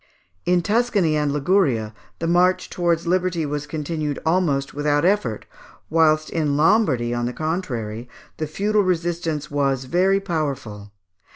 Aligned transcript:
In 0.47 0.63
Tuscany 0.63 1.15
and 1.15 1.31
Liguria, 1.31 1.93
the 2.17 2.25
march 2.25 2.71
towards 2.71 3.05
liberty 3.05 3.45
was 3.45 3.67
continued 3.67 4.17
almost 4.25 4.73
without 4.73 5.05
effort; 5.05 5.45
whilst 5.91 6.31
in 6.31 6.57
Lombardy, 6.57 7.13
on 7.13 7.27
the 7.27 7.33
contrary, 7.33 8.09
the 8.37 8.47
feudal 8.47 8.81
resistance 8.81 9.51
was 9.51 9.85
very 9.85 10.19
powerful. 10.19 10.91